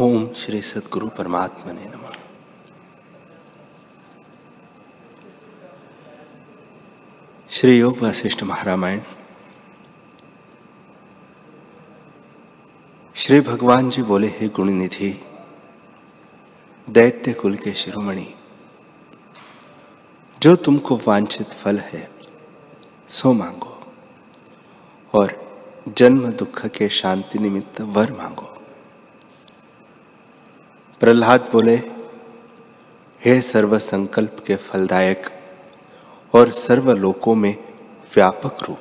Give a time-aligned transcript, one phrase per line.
[0.00, 2.12] ओम श्री सदगुरु परमात्मा ने नम।
[7.50, 9.00] श्री योग वशिष्ठ महारामायण।
[13.14, 15.24] श्री भगवान जी बोले, हे गुण निधि
[16.90, 18.34] दैत्य कुल के शिरोमणि,
[20.42, 22.10] जो तुमको वांछित फल है,
[23.08, 23.92] सो मांगो
[25.14, 25.56] और
[25.88, 28.53] जन्म दुख के शांति निमित्त वर मांगो।
[31.04, 31.76] प्रहलाद बोले,
[33.24, 35.26] हे सर्व संकल्प के फलदायक
[36.34, 37.56] और सर्वलोकों में
[38.14, 38.78] व्यापक रूप,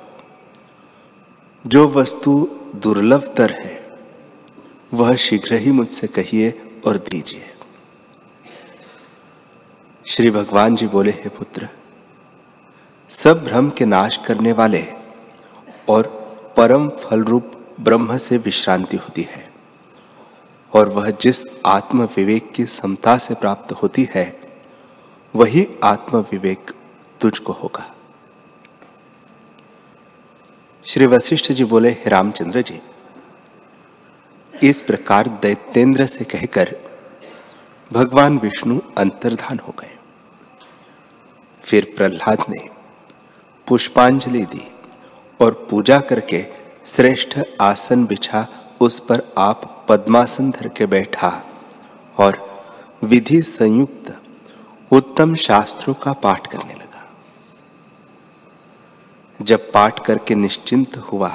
[1.67, 3.97] जो वस्तु दुर्लभतर है,
[4.93, 7.53] वह शीघ्र ही मुझसे कहिए और दीजिए।
[10.07, 11.69] श्री भगवान जी बोले, हे पुत्र,
[13.09, 14.85] सब भ्रम के नाश करने वाले
[15.89, 16.07] और
[16.57, 19.52] परम फल रूप ब्रह्म से विश्रांति होती है।
[20.73, 24.41] और वह जिस आत्म विवेक की समता से प्राप्त होती है,
[25.35, 26.71] वही आत्म विवेक
[27.21, 27.93] तुझको होगा।
[30.85, 32.81] श्री वशिष्ठ जी बोले, हे रामचंद्र जी,
[34.63, 36.75] इस प्रकार दैत्येंद्र से कहकर
[37.91, 39.97] भगवान विष्णु अंतर्धान हो गए।
[41.61, 42.69] फिर प्रहलाद ने
[43.67, 44.71] पुष्पांजलि दी
[45.39, 46.45] और पूजा करके
[46.85, 48.47] श्रेष्ठ आसन बिछा
[48.81, 51.29] उस पर आप पद्मासन धर के बैठा
[52.17, 52.37] और
[53.03, 54.15] विधि संयुक्त
[54.91, 57.05] उत्तम शास्त्रों का पाठ करने लगा।
[59.39, 61.29] जब पाठ करके निश्चिंत हुआ,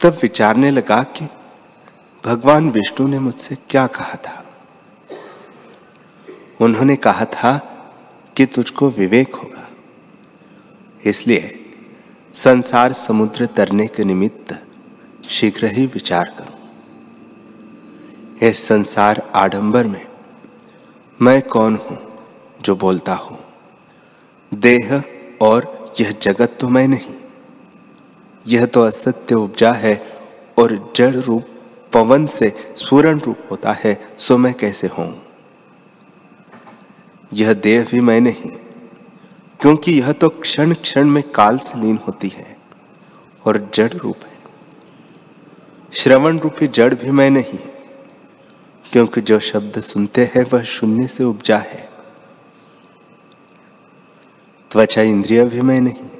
[0.00, 1.28] तब विचारने लगा कि
[2.24, 4.44] भगवान विष्णु ने मुझसे क्या कहा था।
[6.60, 7.56] उन्होंने कहा था
[8.36, 9.68] कि तुझको विवेक होगा,
[11.02, 11.60] इसलिए
[12.34, 14.58] संसार समुद्र तरने के निमित्त
[15.28, 16.53] शीघ्र ही विचार करो।
[18.42, 20.06] इस संसार आडंबर में,
[21.20, 21.98] मैं कौन हूँ
[22.60, 23.38] जो बोलता हूँ?
[24.52, 24.92] देह
[25.42, 27.14] और यह जगत तो मैं नहीं।
[28.46, 29.94] यह तो असत्य उपजा है
[30.58, 31.46] और जड़ रूप
[31.92, 35.14] पवन से स्फुरन रूप होता है, सो मैं कैसे हूँ?
[37.32, 38.50] यह देह भी मैं नहीं,
[39.60, 42.56] क्योंकि यह तो क्षण क्षण में काल से लीन होती है
[43.44, 44.32] और जड़ रूप है।
[45.92, 47.58] श्रवण रूपी जड़ भी मैं नहीं
[48.94, 51.90] क्योंकि जो शब्द सुनते हैं, वह शून्य से उपजा है।
[54.70, 56.10] त्वचा इंद्रिय मैं नहीं।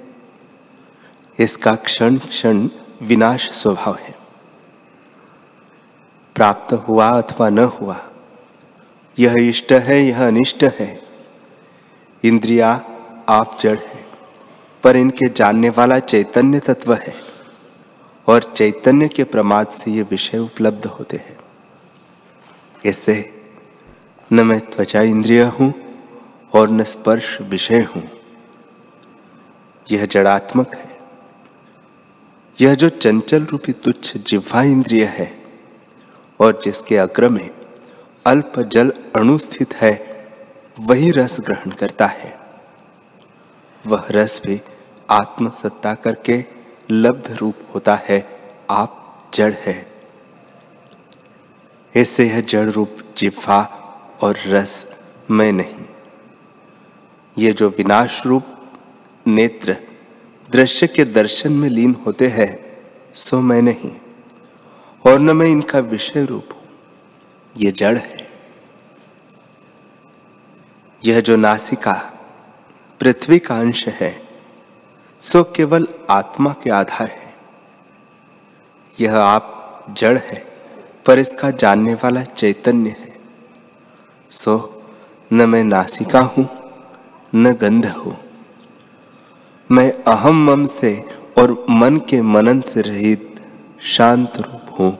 [1.38, 2.68] इसका क्षण क्षण
[3.02, 4.14] विनाश स्वभाव है।
[6.34, 8.10] प्राप्त हुआ अथवा न हुआ,
[9.18, 11.02] यह इष्ट है, यह अनिष्ट है।
[12.24, 12.84] इंद्रिया
[13.28, 14.06] आप जड़ है,
[14.82, 17.14] पर इनके जानने वाला चैतन्य तत्व है,
[18.26, 21.43] और चैतन्य के प्रमाद से ये विषय उपलब्ध होते हैं।
[22.84, 23.34] इससे
[24.32, 25.74] न मैं त्वचा इंद्रिय हूँ
[26.54, 28.10] और न स्पर्श विषय हूँ।
[29.92, 30.98] यह जड़ात्मक है।
[32.60, 35.44] यह जो चंचल रूपी तुच्छ जिह्वा इंद्रिय है
[36.40, 37.50] और जिसके अग्र में
[38.26, 40.14] अल्प जल अणु स्थित है,
[40.80, 42.38] वही रस ग्रहण करता है।
[43.86, 44.60] वह रस भी
[45.10, 46.44] आत्मसत्ता करके
[46.90, 48.38] लब्ध रूप होता है।
[48.70, 49.93] आप जड़ है।
[51.96, 53.60] इससे यह जड़ रूप जिफा
[54.22, 54.86] और रस
[55.30, 55.84] मैं नहीं।
[57.38, 58.44] ये जो विनाश रूप
[59.26, 59.76] नेत्र
[60.50, 62.82] दृश्य के दर्शन में लीन होते हैं,
[63.14, 63.96] सो मैं नहीं।
[65.06, 66.62] और न मैं इनका विषय रूप हूँ।
[67.56, 68.30] ये जड़ है।
[71.04, 72.12] यह जो नासिका,
[73.00, 74.28] पृथ्वी का अंश है,
[75.20, 77.34] सो केवल आत्मा के आधार है।
[79.00, 80.53] यह आप जड़ है।
[81.06, 83.12] पर इसका जानने वाला चैतन्य है।
[84.30, 84.82] सो,
[85.30, 86.48] न मैं नासिका हूँ,
[87.32, 88.16] न गंध हूँ।
[89.70, 90.92] मैं अहम मम से
[91.38, 93.40] और मन के मनन से रहित
[93.86, 94.92] शांत रूप हूँ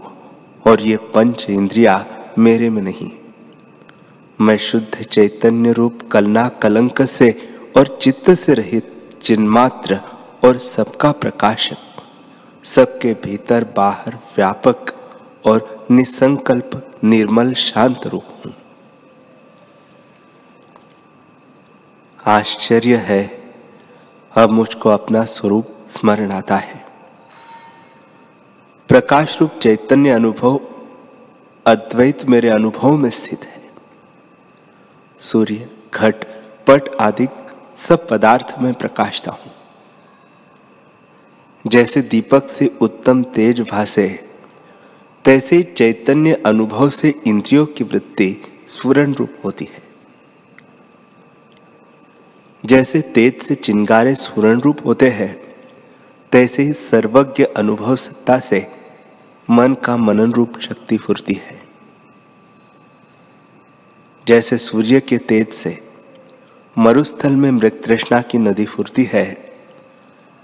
[0.67, 2.05] और ये पंच इंद्रिया
[2.39, 3.11] मेरे में नहीं।
[4.39, 7.31] मैं शुद्ध चैतन्य रूप कलना कलंक से
[7.77, 8.91] और चित्त से रहित
[9.23, 10.01] चिन्मात्र
[10.45, 11.77] और सबका प्रकाशक,
[12.65, 14.93] सबके भीतर बाहर व्यापक
[15.47, 18.55] और निसंकल्प, निर्मल, शांत रूप हूँ।
[22.27, 23.53] आश्चर्य है,
[24.37, 26.85] अब मुझको अपना स्वरूप स्मरण आता है।
[28.89, 30.61] प्रकाश रूप चैतन्य अनुभव
[31.67, 33.63] अद्वैत मेरे अनुभव में स्थित है।
[35.19, 36.15] सूर्य, घट,
[36.67, 37.29] पट आदि
[37.77, 39.53] सब पदार्थ में प्रकाशता हूँ।
[41.67, 44.34] जैसे दीपक से उत्तम तेज भासे
[45.25, 48.37] तैसे चैतन्य अनुभव से इंद्रियों की वृत्ति
[48.69, 49.83] स्फुरन रूप होती है।
[52.65, 55.57] जैसे तेज से चिंगारे स्फुरन रूप होते हैं,
[56.33, 58.67] तैसे ही सर्वज्ञ अनुभव सत्ता से
[59.51, 61.63] मन का मनन रूप शक्ति फुरती है।
[64.27, 65.79] जैसे सूर्य के तेज से
[66.79, 69.55] मरुस्थल में मृत तृष्णा की नदी फुरती है,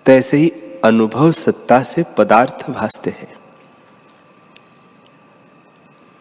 [0.07, 0.53] तैसे ही
[0.85, 3.40] अनुभव सत्ता से पदार्थ भासते हैं।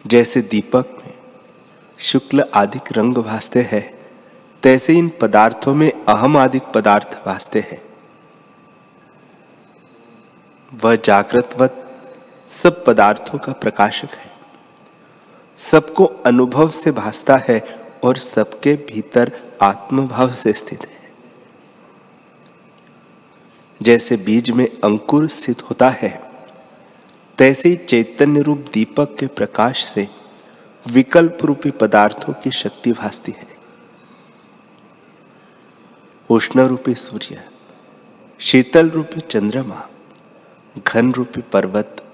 [0.06, 1.14] जैसे दीपक में
[1.98, 3.98] शुक्ल आदिक रंग भासते हैं,
[4.62, 7.82] तैसे इन पदार्थों में अहम आदिक पदार्थ भासते हैं।
[10.74, 11.86] वह जागृतवत
[12.48, 14.30] सब पदार्थों का प्रकाशक है।
[15.56, 19.32] सबको अनुभव से भासता है और सबके भीतर
[19.62, 21.00] आत्मभाव से स्थित है।
[23.82, 26.29] जैसे बीज में अंकुर स्थित होता है
[27.40, 30.08] तैसे चैतन्य रूप दीपक के प्रकाश से
[30.88, 33.46] विकल्प रूपी पदार्थों की शक्ति भासती है।
[36.30, 37.44] उष्ण रूपी सूर्य
[38.40, 39.88] शीतल रूपी चंद्रमा
[40.86, 42.04] घन रूपी पर्वत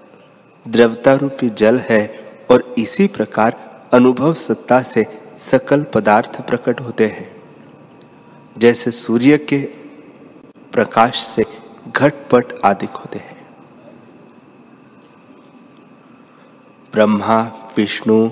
[0.69, 2.07] द्रवता रूपी जल है
[2.51, 3.59] और इसी प्रकार
[3.93, 5.07] अनुभव सत्ता से
[5.39, 7.43] सकल पदार्थ प्रकट होते हैं।
[8.59, 9.59] जैसे सूर्य के
[10.73, 11.45] प्रकाश से
[11.89, 13.36] घटपट आदि होते हैं।
[16.93, 17.41] ब्रह्मा,
[17.77, 18.31] विष्णु,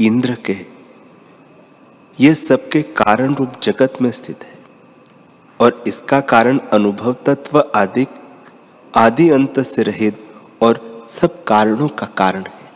[0.00, 0.66] इंद्र के।
[2.20, 4.52] ये सबके कारण रूप जगत में स्थित है।
[5.60, 8.06] और इसका कारण अनुभव तत्व आदि
[8.94, 12.72] आदि अंत से रहित और सब कारणों का कारण है।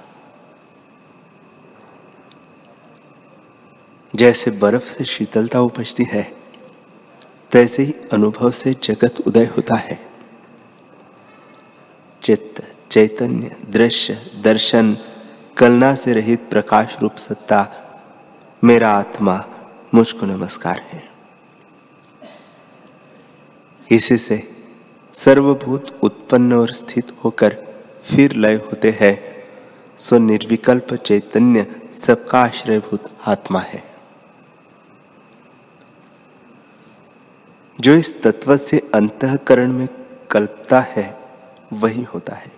[4.14, 6.36] जैसे बर्फ़ से शीतलता उपजती है,
[7.52, 10.10] तैसे ही अनुभव से जगत उदय होता है।
[12.22, 14.98] चित्त, चैतन्य, दृश्य, दर्शन
[15.58, 17.72] कलना से रहित प्रकाश रूप सत्ता,
[18.64, 19.44] मेरा आत्मा
[19.94, 21.08] मुझको नमस्कार है।
[23.90, 24.64] इसी से
[25.12, 27.56] सर्वभूत उत्पन्न और स्थित होकर
[28.04, 29.44] फिर लय होते हैं,
[29.98, 33.84] सो निर्विकल्प चैतन्य सबका आश्रयभूत आत्मा है।
[37.80, 39.88] जो इस तत्व से अंतकरण में
[40.30, 41.18] कल्पता है,
[41.72, 42.55] वही होता है।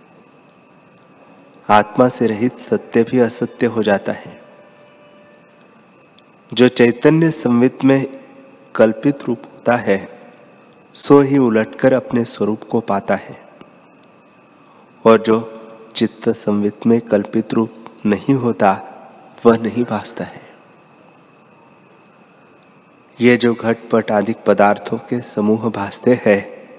[1.69, 4.41] आत्मा से रहित सत्य भी असत्य हो जाता है।
[6.53, 8.19] जो चैतन्य संवित में
[8.75, 10.19] कल्पित रूप होता है,
[10.93, 13.49] सो ही उलटकर अपने स्वरूप को पाता है।
[15.05, 15.55] और जो
[15.95, 17.73] चित्त संवित में कल्पित रूप
[18.05, 18.81] नहीं होता,
[19.45, 20.49] वह नहीं भासता है।
[23.21, 26.69] ये जो घटपट आदि पदार्थों के समूह भासते हैं,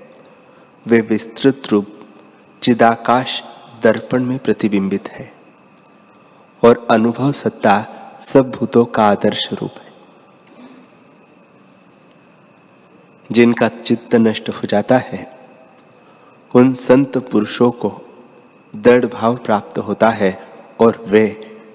[0.87, 1.87] वे विस्तृत रूप,
[2.63, 3.43] चिदाकाश
[3.83, 5.33] दर्पण में प्रतिबिंबित है
[6.65, 7.87] और अनुभव सत्ता
[8.21, 9.89] सब भूतों का आदर्श रूप है।
[13.33, 15.39] जिनका चित्त नष्ट हो जाता है,
[16.55, 17.93] उन संत पुरुषों को
[18.77, 20.49] दृढ़ भाव प्राप्त होता है
[20.81, 21.27] और वे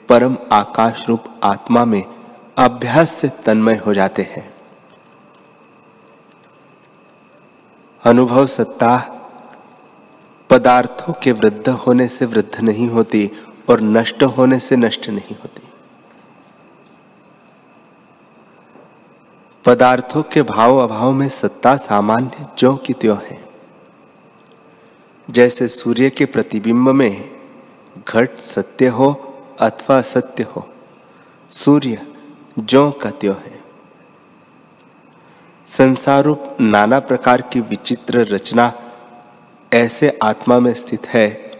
[0.09, 2.03] परम आकाश रूप आत्मा में
[2.57, 4.53] अभ्यास से तन्मय हो जाते हैं।
[8.03, 9.11] अनुभव सत्ता
[10.55, 13.31] पदार्थों के वृद्ध होने से वृद्ध नहीं होती
[13.69, 15.61] और नष्ट होने से नष्ट नहीं होती।
[19.65, 23.43] पदार्थों के भाव अभाव में सत्ता सामान्य जो की त्यों है।
[25.29, 27.39] जैसे सूर्य के प्रतिबिंब में
[28.07, 29.11] घट सत्य हो
[29.59, 30.67] अथवा असत्य हो,
[31.51, 32.07] सूर्य
[32.59, 33.63] जो का त्यों है।
[35.67, 38.73] संसारूप नाना प्रकार की विचित्र रचना
[39.75, 41.51] ऐसे आत्मा में स्थित है,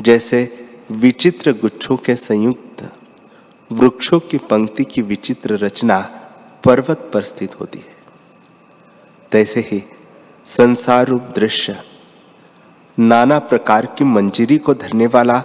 [0.00, 2.92] जैसे विचित्र गुच्छों के संयुक्त
[3.72, 5.98] वृक्षों की पंक्ति की विचित्र रचना
[6.64, 7.96] पर्वत पर स्थित होती है।
[9.32, 9.82] तैसे ही
[10.46, 11.84] संसार रूप दृश्य,
[12.98, 15.42] नाना प्रकार की मंजिरी को धरने वाला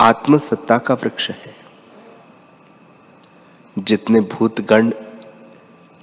[0.00, 1.56] आत्मसत्ता का वृक्ष है।
[3.78, 4.90] जितने भूतगण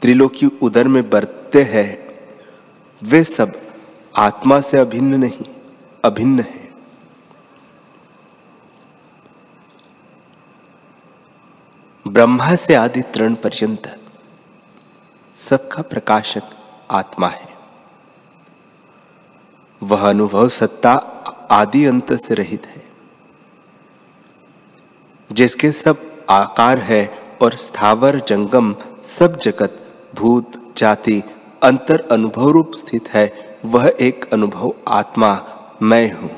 [0.02, 2.20] त्रिलोकी उदर में बरतते हैं,
[3.04, 3.65] वे सब
[4.16, 5.46] आत्मा से अभिन्न नहीं,
[6.04, 6.64] अभिन्न है।
[12.06, 13.88] ब्रह्मा से आदि तृण पर्यंत
[15.38, 16.56] सबका प्रकाशक
[16.92, 17.54] आत्मा है।
[19.82, 20.94] वह अनुभव सत्ता
[21.52, 22.84] आदि अंत से रहित है,
[25.30, 27.06] जिसके सब आकार है
[27.42, 29.80] और स्थावर, जंगम, सब जगत,
[30.16, 31.22] भूत, जाति,
[31.64, 35.32] अंतर अनुभव रूप स्थित है वह एक अनुभव आत्मा
[35.82, 36.30] मैं हूँ।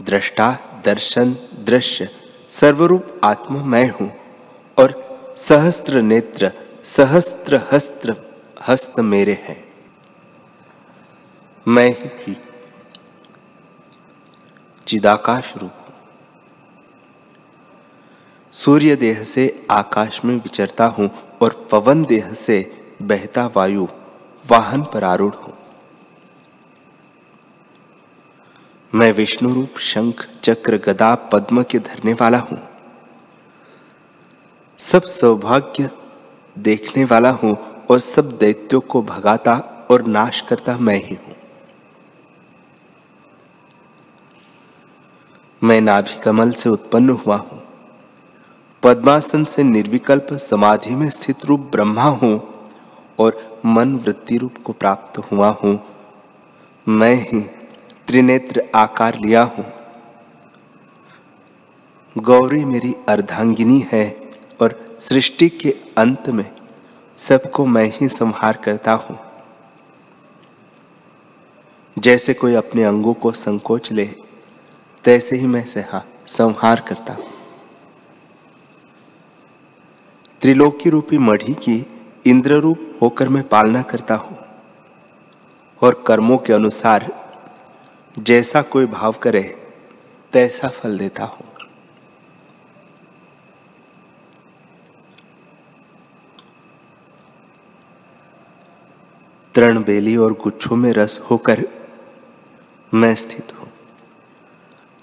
[0.00, 0.50] दृष्टा,
[0.84, 1.32] दर्शन,
[1.64, 2.08] दृश्य,
[2.50, 4.10] सर्वरूप आत्मा मैं हूँ
[4.78, 4.94] और
[5.38, 6.50] सहस्त्र नेत्र,
[6.84, 8.14] सहस्त्र हस्त्र,
[8.68, 9.64] हस्त मेरे हैं।
[11.66, 12.36] मैं ही
[14.86, 15.72] चिदाकाश रूप
[18.52, 21.10] सूर्य देह से आकाश में विचरता हूँ
[21.42, 22.60] और पवन देह से
[23.02, 23.86] बहता वायु
[24.50, 25.54] वाहन पर आरूढ़ हूँ।
[28.94, 32.58] मैं विष्णु रूप, शंख, चक्र, गदा, पद्म के धरने वाला हूँ।
[34.80, 35.90] सब सौभाग्य
[36.58, 37.56] देखने वाला हूँ
[37.90, 39.54] और सब दैत्यों को भगाता
[39.90, 41.34] और नाश करता मैं ही हूँ।
[45.62, 47.62] मैं नाभि कमल से उत्पन्न हुआ हूँ।
[48.82, 52.57] पद्मासन से निर्विकल्प समाधि में स्थित रूप ब्रह्मा हूँ
[53.18, 55.78] और मन वृत्ति रूप को प्राप्त हुआ हूँ।
[56.86, 57.40] मैं ही
[58.08, 59.64] त्रिनेत्र आकार लिया हूँ।
[62.16, 66.50] गौरी मेरी अर्धांगिनी है और सृष्टि के अंत में
[67.16, 69.18] सबको मैं ही संहार करता हूँ।
[71.98, 74.04] जैसे कोई अपने अंगों को संकोच ले,
[75.04, 75.84] तैसे ही मैं से
[76.26, 77.26] संहार करता हूँ।
[80.40, 84.36] त्रिलोकी रूपी मढ़ी की इंद्र रूप होकर मैं पालना करता हूँ
[85.82, 87.06] और कर्मों के अनुसार
[88.18, 89.42] जैसा कोई भाव करे,
[90.32, 91.46] तैसा फल देता हूँ।
[99.54, 101.64] तृण बेली और गुच्छों में रस होकर
[102.92, 103.68] मैं स्थित हूँ।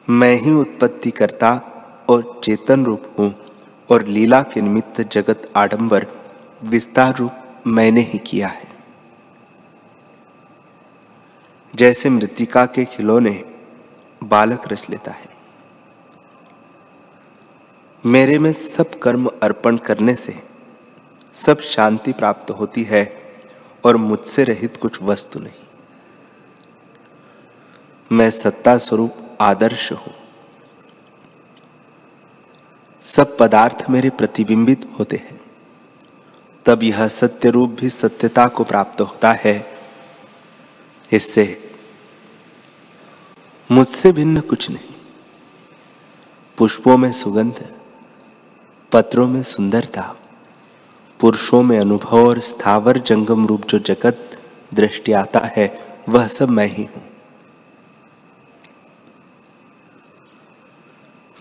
[0.08, 1.54] मैं ही उत्पत्ति करता
[2.10, 3.34] और चेतन रूप हूँ
[3.90, 6.06] और लीला के निमित्त जगत आडंबर
[6.66, 7.32] विस्तार रूप
[7.68, 8.68] मैंने ही किया है।
[11.76, 13.46] जैसे मृतिका के खिलौने
[14.24, 15.30] बालक रच लेता है।
[18.06, 20.44] मेरे में सब कर्म अर्पण करने से
[21.34, 23.22] सब शांति प्राप्त होती है
[23.86, 25.64] और मुझसे रहित कुछ वस्तु नहीं।
[28.12, 30.14] मैं सत्ता स्वरूप आदर्श हूँ।
[33.02, 35.45] सब पदार्थ मेरे प्रतिबिंबित होते हैं।
[36.66, 39.78] तब यह सत्य रूप भी सत्यता को प्राप्त होता है।
[41.14, 41.72] इससे
[43.72, 44.94] मुझसे भिन्न कुछ नहीं।
[46.58, 47.74] पुष्पों में सुगंध,
[48.92, 50.16] पत्रों में सुंदरता,
[51.20, 54.42] पुरुषों में अनुभव और स्थावर जंगम रूप जो जगत
[54.74, 57.04] दृष्टि आता है, वह सब मैं ही हूँ।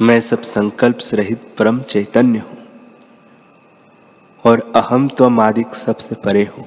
[0.01, 2.64] मैं सब संकल्प रहित परम चैतन्य हूँ।
[4.45, 6.67] और अहम तो मादिक सबसे परे हो।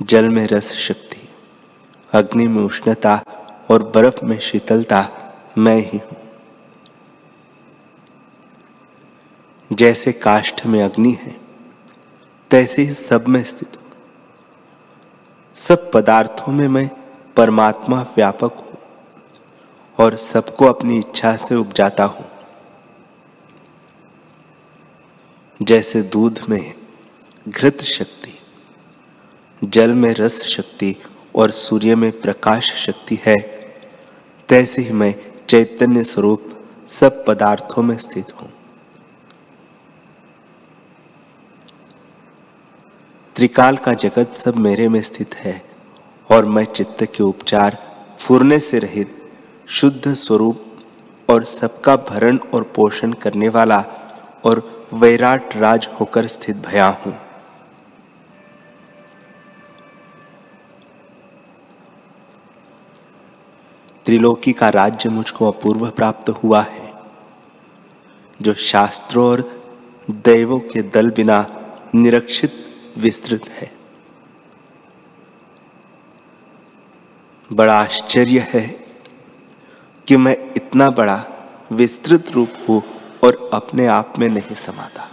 [0.00, 1.28] जल में रस शक्ति,
[2.12, 3.22] अग्नि में उष्णता
[3.70, 5.08] और बर्फ़ में शीतलता
[5.58, 6.16] मैं ही हूँ।
[9.70, 11.34] जैसे काष्ठ में अग्नि है,
[12.50, 13.92] तैसे ही सब में स्थित हूँ।
[15.56, 16.88] सब पदार्थों में मैं
[17.36, 18.78] परमात्मा व्यापक हूँ
[19.98, 22.24] और सबको अपनी इच्छा से उपजाता हूँ।
[25.64, 26.74] जैसे दूध में
[27.46, 28.32] घृत शक्ति,
[29.62, 30.94] जल में रस शक्ति
[31.34, 33.36] और सूर्य में प्रकाश शक्ति है,
[34.48, 35.14] तैसे ही मैं
[35.48, 36.50] चैतन्य स्वरूप
[36.88, 38.50] सब पदार्थों में स्थित हूँ।
[43.36, 45.60] त्रिकाल का जगत सब मेरे में स्थित है
[46.30, 47.78] और मैं चित्त के उपचार
[48.18, 49.16] फूरने से रहित
[49.68, 50.64] शुद्ध स्वरूप
[51.28, 53.84] और सबका भरण और पोषण करने वाला
[54.44, 57.14] और वैराट राज होकर स्थित भया हूँ।
[64.06, 66.92] त्रिलोकी का राज्य मुझको अपूर्व प्राप्त हुआ है,
[68.42, 69.42] जो शास्त्रों और
[70.10, 71.46] दैवों के दल बिना
[71.94, 72.52] निरक्षित
[72.98, 73.70] विस्तृत है।
[77.50, 78.66] बड़ा आश्चर्य है
[80.06, 81.24] कि मैं इतना बड़ा
[81.72, 82.82] विस्तृत रूप हूँ
[83.24, 85.10] और अपने आप में नहीं समाता।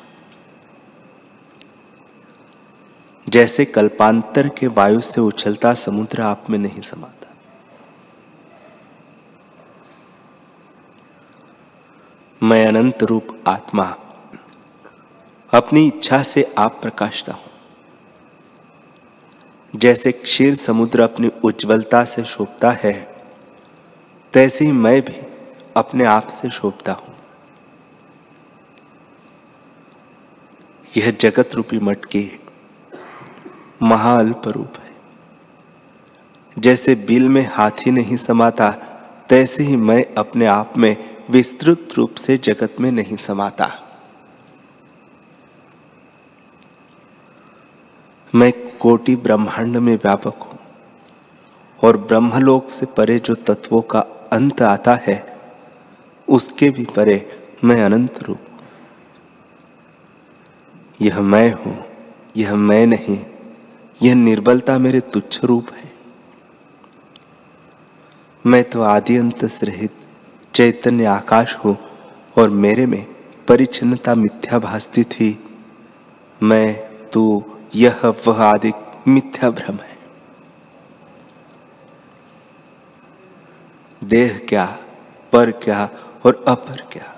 [3.28, 7.18] जैसे कल्पांतर के वायु से उछलता समुद्र आप में नहीं समाता।
[12.42, 13.84] मैं अनंत रूप आत्मा,
[15.54, 17.50] अपनी इच्छा से आप प्रकाशता हूँ।
[19.74, 22.94] जैसे क्षीर समुद्र अपनी उज्जवलता से शोभता है,
[24.34, 25.22] तैसे ही मैं भी
[25.78, 27.11] अपने आप से शोभता हूँ।
[30.98, 32.30] यह जगत रूपी मटके
[33.82, 34.90] महाअल्प रूप है।
[36.58, 38.72] जैसे बिल में हाथी नहीं समाता,
[39.30, 40.96] तैसे ही मैं अपने आप में
[41.30, 43.70] विस्तृत रूप से जगत में नहीं समाता।
[48.34, 50.60] मैं कोटि ब्रह्मांड में व्यापक हूँ
[51.80, 54.00] और ब्रह्मलोक से परे जो तत्वों का
[54.32, 55.40] अंत आता है,
[56.28, 57.18] उसके भी परे
[57.64, 58.48] मैं अनंत रूप
[61.02, 61.84] यह मैं हूँ,
[62.38, 63.26] यह मैं नहीं,
[64.02, 65.92] यह निर्बलता मेरे तुच्छ रूप है।
[68.46, 69.92] मैं तो आदि अंत रहित
[70.54, 71.78] चैतन्य आकाश हूँ
[72.38, 73.06] और मेरे में
[73.48, 75.44] परिचिन्नता मिथ्या भासती थी।
[76.44, 77.44] मैं, तू,
[77.76, 78.72] यह, वह आदि
[79.08, 79.98] मिथ्या भ्रम है।
[84.04, 84.80] देह क्या,
[85.32, 85.90] पर क्या
[86.26, 87.16] और अपर क्या?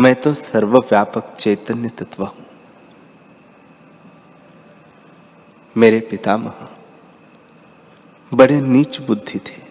[0.00, 2.45] मैं तो सर्वव्यापक चैतन्य तत्व हूँ।
[5.76, 6.66] मेरे पितामह।
[8.32, 9.62] बड़े नीच बुद्धि थे,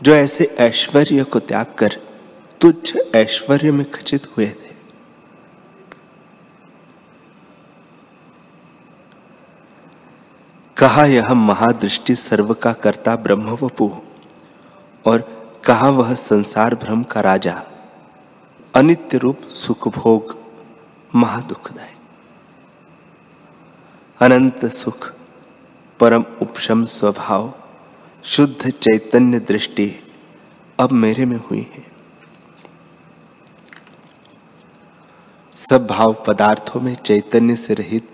[0.00, 2.00] जो ऐसे ऐश्वर्य को त्याग कर
[2.60, 4.70] तुच्छ ऐश्वर्य में खचित हुए थे।
[10.76, 13.90] कहा यह महादृष्टि सर्व का कर्ता ब्रह्म वपु
[15.04, 15.18] और
[15.64, 17.62] कहा वह संसार भ्रम का राजा,
[18.74, 20.36] अनित्य रूप सुख भोग
[21.14, 21.99] महादुखदायक।
[24.22, 25.14] अनंत सुख,
[26.00, 27.54] परम उपशम स्वभाव,
[28.24, 29.96] शुद्ध चैतन्य दृष्टि
[30.80, 31.86] अब मेरे में हुई है।
[35.56, 38.10] सब भाव पदार्थों में चैतन्य से रहित,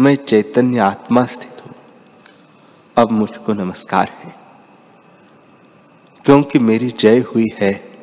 [0.00, 1.74] मैं चैतन्य आत्मा स्थित हूँ।
[2.96, 4.36] अब मुझको नमस्कार है।
[6.24, 7.98] क्योंकि मेरी जय हुई है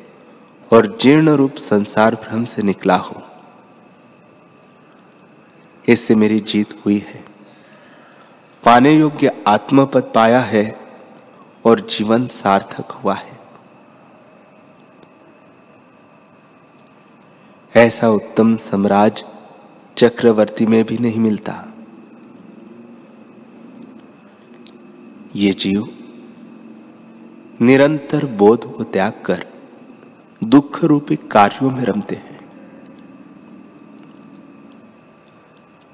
[0.72, 3.31] और जीर्ण रूप संसार भ्रम से निकला हूँ।
[5.88, 7.24] इससे मेरी जीत हुई है।
[8.64, 10.64] पाने योग्य आत्मपद पाया है
[11.66, 13.40] और जीवन सार्थक हुआ है।
[17.76, 19.24] ऐसा उत्तम सम्राज
[19.98, 21.64] चक्रवर्ती में भी नहीं मिलता।
[25.36, 25.88] ये जीव
[27.60, 29.46] निरंतर बोध को त्याग कर
[30.44, 32.31] दुख रूपी कार्यों में रमते हैं।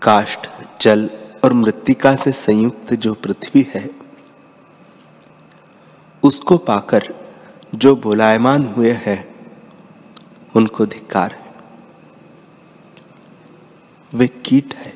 [0.09, 0.41] काष्ठ,
[0.81, 1.11] जल
[1.45, 3.91] और मृतिका से संयुक्त जो पृथ्वी है,
[6.23, 7.15] उसको पाकर
[7.75, 9.35] जो बोलायमान हुए हैं,
[10.57, 11.55] उनको धिकार है।
[14.15, 14.95] वे कीट है।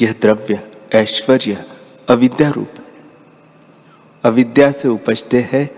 [0.00, 1.70] यह द्रव्य ऐश्वर्य
[2.10, 3.04] अविद्या रूप है।
[4.24, 5.70] अविद्या से उपजते हैं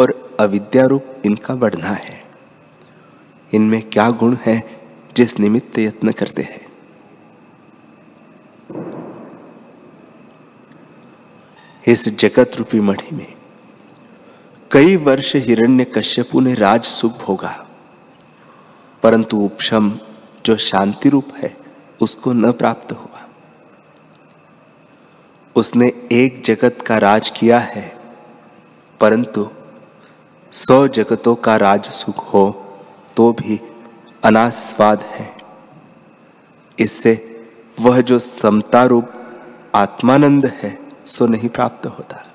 [0.00, 2.15] और अविद्या रूप इनका बढ़ना है।
[3.54, 4.62] इनमें क्या गुण है
[5.16, 6.64] जिस निमित्त यत्न करते हैं?
[11.88, 13.34] इस जगत रूपी मढ़ी में
[14.70, 17.66] कई वर्ष हिरण्य कश्यपु ने राज सुख भोगा,
[19.02, 19.98] परंतु उपशम
[20.46, 21.56] जो शांति रूप है,
[22.02, 23.28] उसको न प्राप्त हुआ।
[25.56, 27.96] उसने एक जगत का राज किया है,
[29.00, 29.48] परंतु
[30.52, 32.65] सौ जगतों का राज सुख हो
[33.16, 33.60] तो भी
[34.24, 35.36] अनास्वाद है।
[36.78, 37.44] इससे
[37.80, 39.12] वह जो समता रूप
[39.74, 42.34] आत्मानंद है, सो नहीं प्राप्त होता।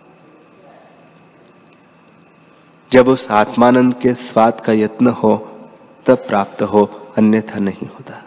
[2.92, 5.38] जब उस आत्मानंद के स्वाद का यत्न हो,
[6.06, 8.24] तब प्राप्त हो, अन्यथा नहीं होता।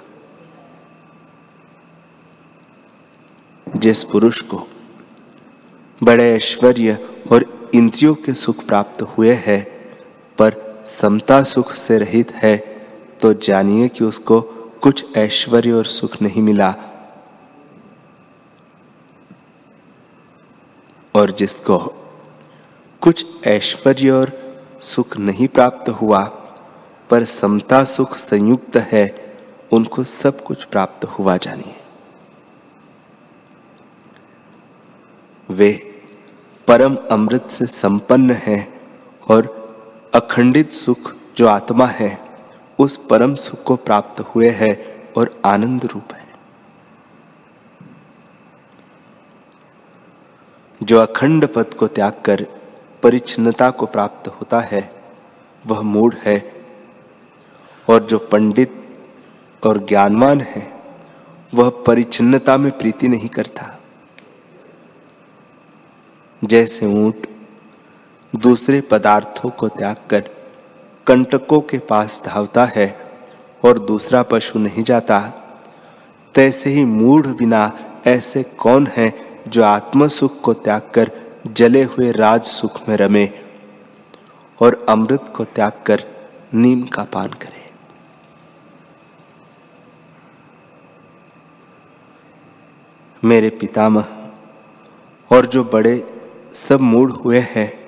[3.77, 4.67] जिस पुरुष को
[6.03, 9.65] बड़े ऐश्वर्य और इंद्रियों के सुख प्राप्त हुए हैं,
[10.39, 12.57] पर समता सुख से रहित है
[13.23, 14.41] तो जानिए कि उसको
[14.83, 16.75] कुछ ऐश्वर्य और सुख नहीं मिला।
[21.15, 21.79] और जिसको
[23.01, 24.33] कुछ ऐश्वर्य और
[24.81, 26.25] सुख नहीं प्राप्त हुआ,
[27.11, 29.37] पर समता सुख संयुक्त है,
[29.73, 31.77] उनको सब कुछ प्राप्त हुआ जानिए।
[35.51, 35.73] वे
[36.69, 38.81] परम अमृत से संपन्न हैं
[39.31, 39.64] और
[40.15, 42.25] अखंडित सुख जो आत्मा है,
[42.79, 46.27] उस परम सुख को प्राप्त हुए हैं और आनंद रूप है।
[50.83, 52.47] जो अखंड पद को त्याग कर
[53.03, 54.93] परिच्छिन्नता को प्राप्त होता है,
[55.67, 56.65] वह मूड है
[57.91, 58.99] और जो पंडित
[59.67, 60.81] और ज्ञानवान है,
[61.55, 63.81] वह परिच्छिन्नता में प्रीति नहीं करता।
[66.45, 67.34] जैसे ऊँट
[68.35, 70.31] दूसरे पदार्थों को त्याग कर
[71.07, 72.97] कंटकों के पास धावता है
[73.65, 75.21] और दूसरा पशु नहीं जाता।
[76.35, 77.73] तैसे ही मूढ़ बिना
[78.07, 79.13] ऐसे कौन है
[79.49, 81.11] जो आत्म सुख को त्याग कर
[81.47, 83.29] जले हुए राज सुख में रमे
[84.61, 86.05] और अमृत को त्याग कर
[86.55, 87.63] नीम का पान करे।
[93.25, 94.07] मेरे पितामह
[95.31, 96.07] और जो बड़े
[96.55, 97.84] सब मूड हुए हैं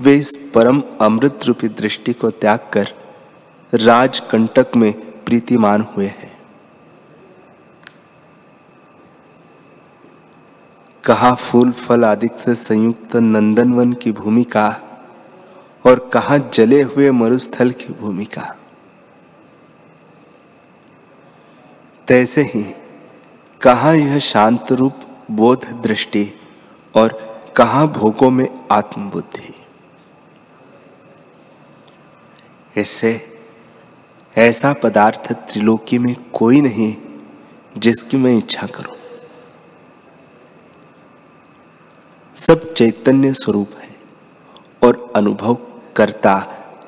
[0.00, 2.92] वे इस परम अमृत रूपी दृष्टि को त्याग कर
[3.72, 4.92] राजकंटक में
[5.24, 6.34] प्रीतिमान हुए हैं।
[11.04, 14.68] कहा फूल फल आदि से संयुक्त नंदनवन की भूमिका
[15.84, 18.54] और कहा जले हुए मरुस्थल की भूमिका।
[22.08, 22.62] तैसे ही
[23.60, 26.30] कहा यह शांत रूप बोध दृष्टि
[26.94, 27.18] और
[27.56, 29.54] कहा भोगों में आत्मबुद्धि।
[32.76, 33.38] ऐसे,
[34.38, 36.96] ऐसा पदार्थ त्रिलोकी में कोई नहीं
[37.78, 38.96] जिसकी मैं इच्छा करूँ।
[42.36, 43.96] सब चैतन्य स्वरूप है
[44.82, 45.58] और अनुभव
[45.96, 46.36] करता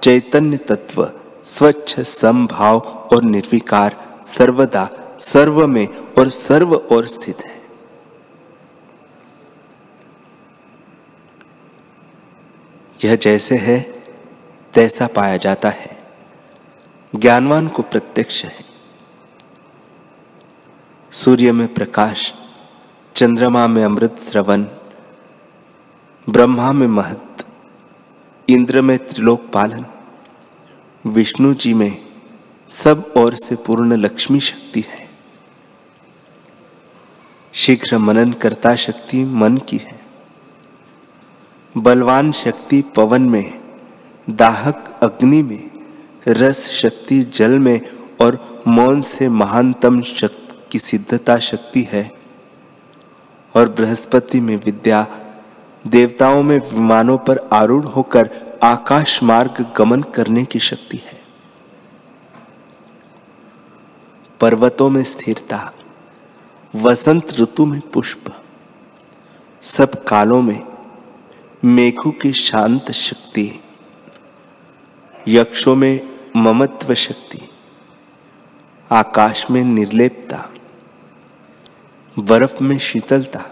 [0.03, 1.13] चैतन्य तत्व
[1.45, 2.79] स्वच्छ, समभाव
[3.13, 7.61] और निर्विकार सर्वदा, सर्व में और सर्व और स्थित है।
[13.05, 13.98] यह जैसे है
[14.79, 15.99] तैसा पाया जाता है।
[17.17, 18.65] ज्ञानवान को प्रत्यक्ष है।
[21.11, 22.35] सूर्य में प्रकाश,
[23.15, 24.63] चंद्रमा में अमृत श्रवण,
[26.31, 27.45] ब्रह्मा में महत्व
[28.49, 29.87] इंद्र में त्रिलोक पालन,
[31.07, 32.07] विष्णु जी में
[32.69, 35.11] सब ओर से पूर्ण लक्ष्मी शक्ति है।
[37.53, 40.01] शीघ्र मनन करता शक्ति मन की है।
[41.77, 43.68] बलवान शक्ति पवन में
[44.31, 45.71] दाहक अग्नि में,
[46.29, 47.81] रस शक्ति जल में
[48.21, 52.13] और मौन से महानतम शक्ति की सिद्धता शक्ति है।
[53.57, 55.07] और बृहस्पति में विद्या,
[55.87, 58.31] देवताओं में विमानों पर आरूढ़ होकर
[58.63, 61.21] आकाश मार्ग गमन करने की शक्ति है।
[64.41, 65.73] पर्वतों में स्थिरता,
[66.77, 68.43] वसंत ऋतु में पुष्प,
[69.63, 70.67] सब कालों में
[71.65, 73.61] मेघों की शांत शक्ति।
[75.29, 76.01] यक्षों में
[76.37, 77.39] ममत्व शक्ति,
[78.91, 80.51] आकाश में निर्लेपता,
[82.17, 83.45] बर्फ़ में शीतलता,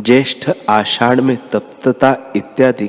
[0.00, 2.88] ज्येष्ठ आषाढ़ में तप्तता इत्यादि।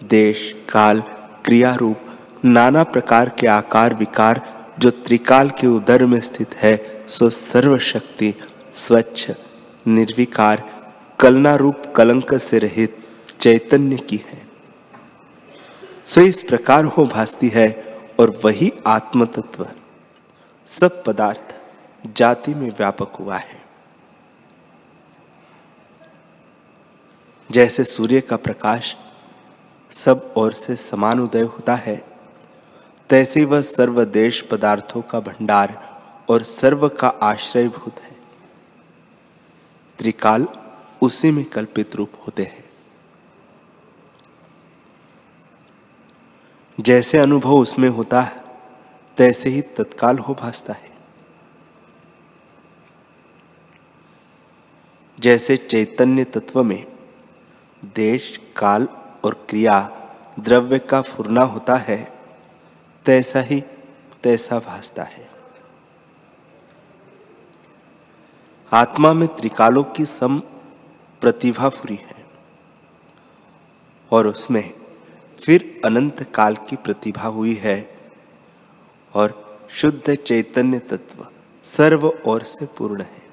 [0.00, 1.02] देश, काल
[1.44, 2.00] क्रिया रूप
[2.44, 4.42] नाना प्रकार के आकार, विकार
[4.78, 8.34] जो त्रिकाल के उदर में स्थित है, सो सर्वशक्ति,
[8.74, 9.30] स्वच्छ,
[9.86, 10.62] निर्विकार
[11.20, 12.98] कलना रूप कलंक से रहित
[13.40, 14.45] चैतन्य की है।
[16.06, 17.68] सो इस प्रकार हो भासती है
[18.20, 19.66] और वही आत्म तत्व
[20.66, 21.54] सब पदार्थ
[22.16, 23.64] जाति में व्यापक हुआ है।
[27.50, 28.96] जैसे सूर्य का प्रकाश
[29.92, 31.96] सब ओर से समान उदय होता है,
[33.10, 35.78] तैसे वह सर्वदेश पदार्थों का भंडार
[36.28, 38.16] और सर्व का आश्रयभूत है।
[39.98, 40.46] त्रिकाल
[41.02, 42.65] उसी में कल्पित रूप होते हैं।
[46.80, 48.44] जैसे अनुभव उसमें होता है,
[49.16, 50.90] तैसे ही तत्काल हो भासता है।
[55.20, 56.86] जैसे चैतन्य तत्व में
[57.84, 58.88] देश, काल
[59.24, 59.90] और क्रिया,
[60.40, 62.12] द्रव्य का फुरना होता है,
[63.06, 63.60] तैसा ही
[64.22, 65.30] तैसा भासता है।
[68.72, 70.38] आत्मा में त्रिकालों की सम
[71.20, 72.26] प्रतिभा फुरी है
[74.10, 74.85] और उसमें
[75.38, 77.78] फिर अनंत काल की प्रतिभा हुई है
[79.14, 79.34] और
[79.70, 81.26] शुद्ध चैतन्य तत्व
[81.64, 83.24] सर्व ओर से पूर्ण है।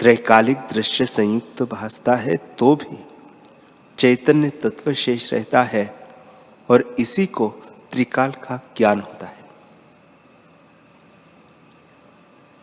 [0.00, 2.98] त्रैकालिक दृश्य संयुक्त भासता है तो भी
[3.98, 5.84] चैतन्य तत्व शेष रहता है
[6.68, 7.48] और इसी को
[7.92, 9.48] त्रिकाल का ज्ञान होता है।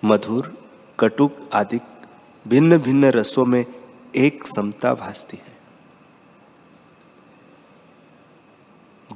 [0.03, 0.53] मधुर,
[0.99, 1.79] कटुक आदि
[2.45, 3.65] भिन्न भिन्न रसों में
[4.15, 5.56] एक समता भासती है।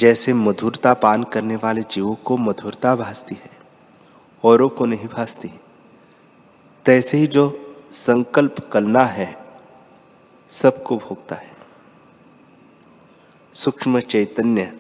[0.02, 3.50] जैसे मधुरता पान करने वाले जीवों को मधुरता भासती है,
[4.44, 5.50] औरों को नहीं भासती।
[6.86, 7.44] तैसे ही जो
[7.92, 9.36] संकल्प करना है,
[10.52, 11.52] सबको भोगता है।
[13.54, 14.72] सूक्ष्म चैतन्य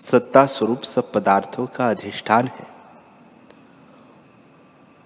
[0.00, 2.66] सत्ता स्वरूप सब पदार्थों का अधिष्ठान है।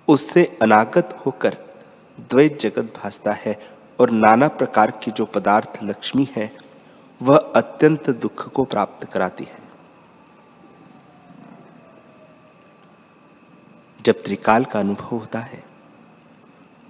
[0.08, 1.56] उससे अनागत होकर
[2.30, 3.58] द्वैत जगत भासता है,
[4.00, 6.50] और नाना प्रकार की जो पदार्थ लक्ष्मी है
[7.22, 9.58] वह अत्यंत दुख को प्राप्त कराती है।
[14.04, 15.64] जब त्रिकाल का अनुभव होता है,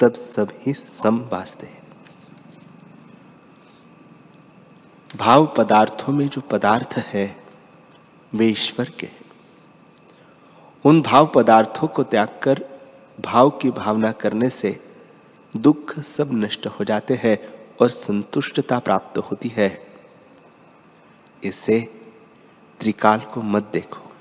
[0.00, 1.82] तब सभी सम भासते हैं।
[5.16, 7.44] भाव पदार्थों में जो पदार्थ है,
[8.34, 9.20] वे ईश्वर के हैं।
[10.84, 12.64] उन भाव पदार्थों को त्याग कर,
[13.20, 14.80] भाव की भावना करने से
[15.56, 17.38] दुख सब नष्ट हो जाते हैं
[17.80, 19.91] और संतुष्टता प्राप्त होती है।
[21.44, 22.00] इसे
[22.80, 24.12] त्रिकाल को मत देखो।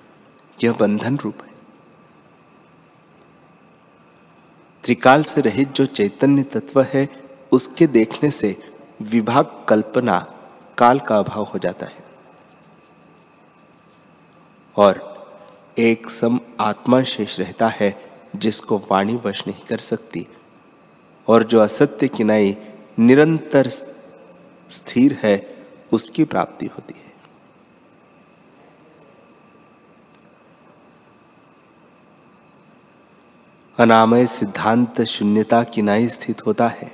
[0.64, 1.52] यह बंधन रूप है।
[4.84, 10.20] त्रिकाल से रहित जो चैतन्य तत्व है, उसके देखने से विभाग कल्पना
[10.78, 12.06] काल का अभाव हो जाता है।
[14.78, 15.12] और
[15.78, 20.28] एक सम आत्मा शेष रहता है, जिसको वाणी वश नहीं कर सकती।
[21.28, 22.58] और जो असत्य किनाई
[23.00, 23.70] निरंतर
[24.70, 27.11] स्थिर है, उसकी प्राप्ति होती है।
[33.82, 36.92] अनामय सिद्धांत शून्यता किनाई स्थित होता है।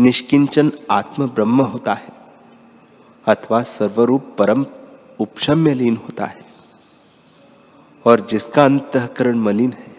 [0.00, 2.08] निष्किंचन आत्म ब्रह्म होता है,
[3.26, 4.66] अथवा सर्वरूप परम
[5.20, 6.44] उपशम में लीन होता है,
[8.06, 9.96] और जिसका अंतकरण मलिन है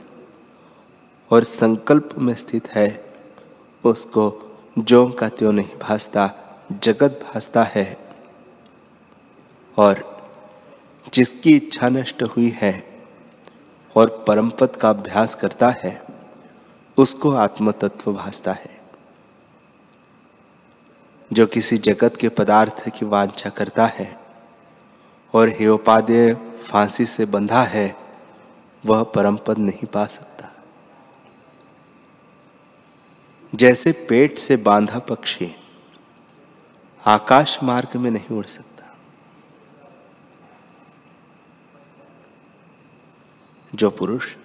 [1.31, 3.15] और संकल्प में स्थित है,
[3.85, 6.29] उसको जो का त्यों नहीं भासता,
[6.83, 7.97] जगत भासता है।
[9.77, 10.21] और
[11.13, 12.96] जिसकी इच्छा नष्ट हुई है
[13.97, 16.01] और परम पद का अभ्यास करता है,
[16.97, 18.77] उसको आत्म तत्व भासता है।
[21.33, 24.19] जो किसी जगत के पदार्थ की वांछा करता है
[25.33, 26.33] और हेयोपादेय
[26.69, 27.95] फांसी से बंधा है,
[28.85, 30.51] वह परम पद नहीं पा सकता।
[33.55, 35.55] जैसे पेट से बांधा पक्षी,
[37.05, 38.76] आकाश मार्ग में नहीं उड़ सकता।
[43.77, 44.35] जो पुरुष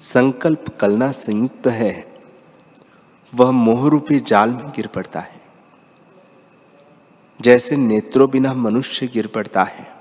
[0.00, 2.14] संकल्प कलना संयुक्त है,
[3.34, 5.40] वह मोहरूपी जाल में गिर पड़ता है।
[7.40, 9.94] जैसे नेत्रों बिना मनुष्य गिर पड़ता है।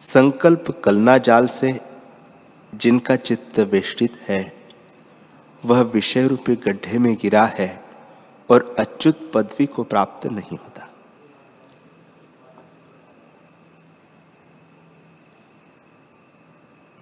[0.00, 1.80] संकल्प कलना जाल से
[2.74, 4.56] जिनका चित्त वेष्टित है,
[5.64, 7.84] वह विषय रूपी गड्ढे में गिरा है
[8.50, 10.87] और अच्युत पदवी को प्राप्त नहीं होता।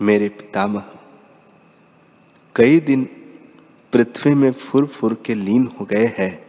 [0.02, 0.84] मेरे पितामह।
[2.54, 3.04] कई दिन
[3.92, 6.46] पृथ्वी में फुर फुर के लीन हो गए हैं।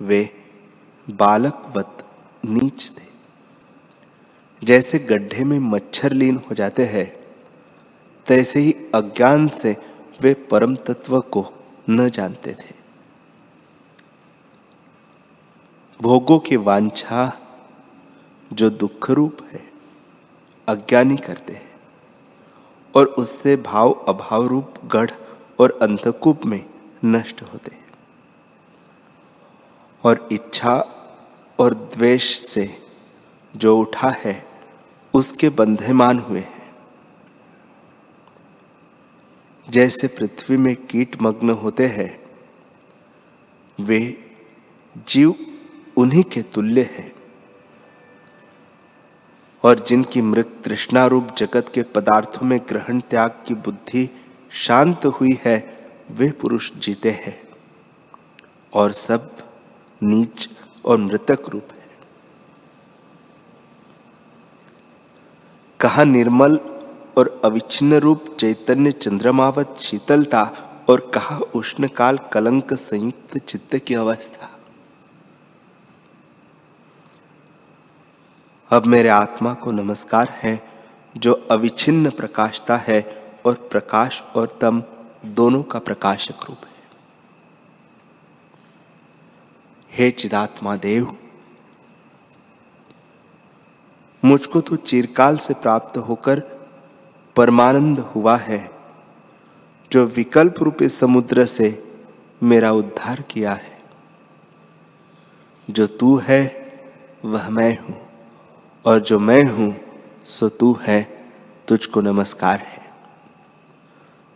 [0.00, 0.30] वे
[1.10, 2.06] बालकवत
[2.44, 3.04] नीच थे।
[4.66, 7.24] जैसे गड्ढे में मच्छर लीन हो जाते हैं,
[8.26, 9.76] तैसे ही अज्ञान से
[10.20, 11.46] वे परम तत्व को
[11.90, 12.74] न जानते थे।
[16.02, 17.40] भोगों की वांछा
[18.52, 19.72] जो दुख रूप है,
[20.68, 21.73] अज्ञानी करते हैं।
[22.94, 25.10] और उससे भाव अभाव रूप गढ़
[25.60, 26.70] और अंतकूप में
[27.04, 27.84] नष्ट होते हैं।
[30.04, 30.76] और इच्छा
[31.58, 32.82] और द्वेष से
[33.56, 34.46] जो उठा है,
[35.14, 36.76] उसके बंधेमान हुए हैं।
[39.70, 42.24] जैसे पृथ्वी में कीट मग्न होते हैं,
[43.80, 44.30] वे
[45.08, 45.34] जीव
[45.96, 47.13] उन्हीं के तुल्य है।
[49.64, 54.10] और जिनकी मृत तृष्णा रूप जगत के पदार्थों में ग्रहण त्याग की बुद्धि
[54.50, 57.48] शांत हुई है, वे पुरुष जीते हैं।
[58.72, 59.36] और सब
[60.02, 60.50] नीच
[60.84, 61.84] और मृतक रूप है।
[65.80, 66.60] कहा निर्मल
[67.18, 70.52] और अविच्छिन्न रूप चैतन्य चंद्रमावत शीतलता
[70.88, 74.53] और कहा उष्ण काल कलंक संयुक्त चित्त की अवस्था।
[78.70, 80.60] अब मेरे आत्मा को नमस्कार है,
[81.16, 83.00] जो अविच्छिन्न प्रकाशता है
[83.46, 84.82] और प्रकाश और तम
[85.26, 86.72] दोनों का प्रकाशक रूप है।
[89.92, 91.16] हे चिदात्मा देव
[94.24, 96.40] मुझको तो चिरकाल से प्राप्त होकर
[97.36, 98.70] परमानंद हुआ है,
[99.92, 101.98] जो विकल्प रूपे समुद्र से
[102.42, 103.82] मेरा उद्धार किया है।
[105.70, 106.42] जो तू है,
[107.24, 108.03] वह मैं हूँ।
[108.86, 109.74] और जो मैं हूँ,
[110.26, 111.02] सो तू है,
[111.68, 112.82] तुझको नमस्कार है।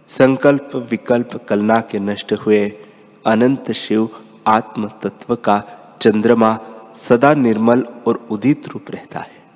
[0.09, 2.73] संकल्प विकल्प कलना के नष्ट हुए
[3.27, 4.09] अनंत शिव
[4.47, 5.63] आत्म तत्व का
[6.03, 6.59] चंद्रमा
[6.95, 9.48] सदा निर्मल और उदित रूप रहता है।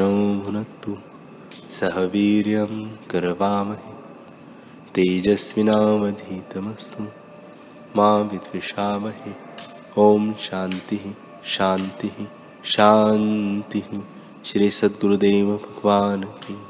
[0.00, 0.96] सहनौ भुनक्तु।
[1.70, 3.94] सह वीर्यं करवामहे।
[4.94, 7.06] तेजस्विनावधीतमस्तु
[7.96, 9.32] मा विद्विषामहे।
[9.98, 11.12] ॐ शान्तिः
[11.44, 12.26] शान्तिः
[12.64, 14.00] शान्तिः।
[14.44, 16.69] श्री सद्गुरुदेव भगवान की